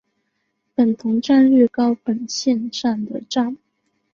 [0.73, 3.55] 本桐站日高本线上的站。